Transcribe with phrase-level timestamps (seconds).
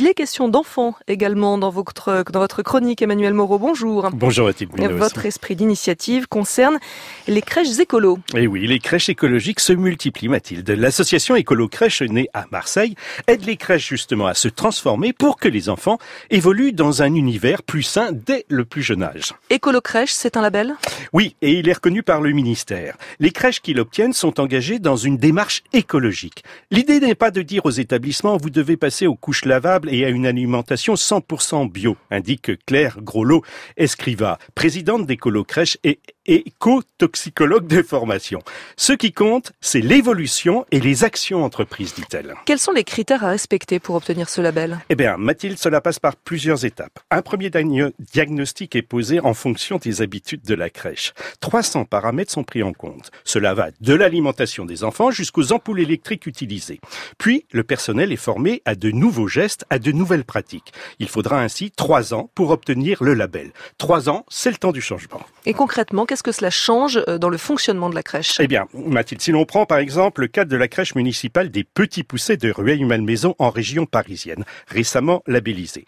[0.00, 3.58] Il est question d'enfants également dans votre, dans votre chronique, Emmanuel Moreau.
[3.58, 4.08] Bonjour.
[4.12, 4.70] Bonjour Mathilde.
[4.92, 6.78] Votre esprit d'initiative concerne
[7.26, 8.20] les crèches écolo.
[8.36, 10.70] Eh oui, les crèches écologiques se multiplient, Mathilde.
[10.70, 12.94] L'association Écolo Crèche, née à Marseille,
[13.26, 15.98] aide les crèches justement à se transformer pour que les enfants
[16.30, 19.34] évoluent dans un univers plus sain dès le plus jeune âge.
[19.50, 20.76] Écolo Crèche, c'est un label?
[21.12, 22.96] Oui, et il est reconnu par le ministère.
[23.18, 26.44] Les crèches qui l'obtiennent sont engagées dans une démarche écologique.
[26.70, 30.08] L'idée n'est pas de dire aux établissements vous devez passer aux couches lavables et à
[30.08, 33.42] une alimentation 100% bio, indique Claire Groslot,
[33.76, 38.40] escriva, présidente d'Écolo Crèche et éco-toxicologue de formation.
[38.76, 42.34] Ce qui compte, c'est l'évolution et les actions entreprises, dit-elle.
[42.44, 44.78] Quels sont les critères à respecter pour obtenir ce label?
[44.90, 46.98] Eh bien, Mathilde, cela passe par plusieurs étapes.
[47.10, 51.14] Un premier diagnostic est posé en fonction des habitudes de la crèche.
[51.40, 53.10] 300 paramètres sont pris en compte.
[53.24, 56.80] Cela va de l'alimentation des enfants jusqu'aux ampoules électriques utilisées.
[57.16, 60.72] Puis, le personnel est formé à de nouveaux gestes, à de nouvelles pratiques.
[60.98, 63.52] Il faudra ainsi trois ans pour obtenir le label.
[63.78, 65.20] Trois ans, c'est le temps du changement.
[65.46, 68.38] Et concrètement, qu'est-ce que cela change euh, dans le fonctionnement de la crèche?
[68.40, 71.64] Eh bien, Mathilde, si l'on prend par exemple le cadre de la crèche municipale des
[71.64, 75.84] Petits Poussets de Rueil-Malmaison en région parisienne, récemment labellisée.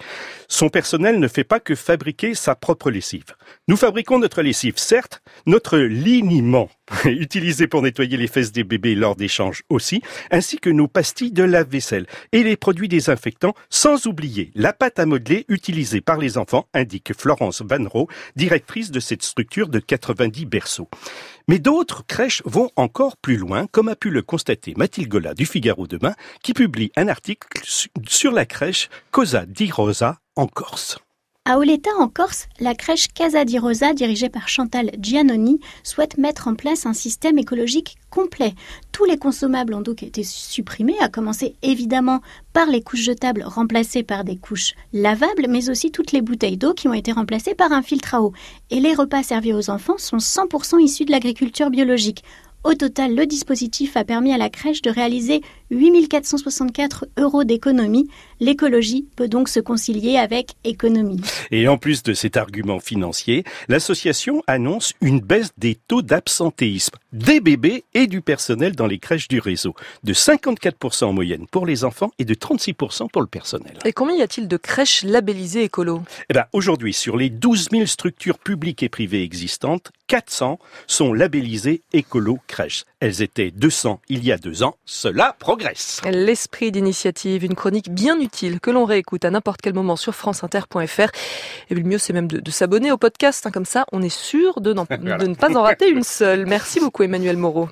[0.53, 3.37] Son personnel ne fait pas que fabriquer sa propre lessive.
[3.69, 6.69] Nous fabriquons notre lessive, certes, notre liniment
[7.05, 11.45] utilisé pour nettoyer les fesses des bébés lors d'échanges aussi, ainsi que nos pastilles de
[11.45, 16.67] lave-vaisselle et les produits désinfectants, sans oublier la pâte à modeler utilisée par les enfants,
[16.75, 20.89] indique Florence Vanro, directrice de cette structure de 90 berceaux.
[21.47, 25.47] Mais d'autres crèches vont encore plus loin, comme a pu le constater Mathilde Gola du
[25.47, 27.47] Figaro demain, qui publie un article
[28.09, 30.99] sur la crèche Cosa di Rosa en Corse.
[31.47, 36.49] À Oleta, en Corse, la crèche Casa di Rosa, dirigée par Chantal Giannoni, souhaite mettre
[36.49, 38.55] en place un système écologique complet.
[38.93, 42.21] Tous les consommables ont donc été supprimés, à commencer évidemment
[42.53, 46.75] par les couches jetables remplacées par des couches lavables, mais aussi toutes les bouteilles d'eau
[46.75, 48.33] qui ont été remplacées par un filtre à eau.
[48.71, 52.23] Et les repas servis aux enfants sont 100% issus de l'agriculture biologique.
[52.63, 55.41] Au total, le dispositif a permis à la crèche de réaliser
[55.71, 58.07] 8464 euros d'économie.
[58.39, 61.23] L'écologie peut donc se concilier avec économie.
[61.51, 67.41] Et en plus de cet argument financier, l'association annonce une baisse des taux d'absentéisme des
[67.41, 71.85] bébés et du personnel dans les crèches du réseau, de 54% en moyenne pour les
[71.85, 73.79] enfants et de 36% pour le personnel.
[73.85, 76.03] Et combien y a-t-il de crèches labellisées écolo?
[76.29, 81.83] Eh ben, Aujourd'hui, sur les 12 000 structures publiques et privées existantes, 400 sont labellisées
[81.93, 82.85] écolo crèches.
[83.01, 84.77] Elles étaient 200 il y a deux ans.
[84.85, 86.03] Cela progresse.
[86.05, 91.11] L'esprit d'initiative, une chronique bien utile que l'on réécoute à n'importe quel moment sur franceinter.fr.
[91.71, 93.47] Et le mieux, c'est même de, s'abonner au podcast.
[93.47, 93.51] Hein.
[93.51, 96.45] comme ça, on est sûr de, de ne pas en rater une seule.
[96.45, 97.71] Merci beaucoup, Emmanuel Moreau.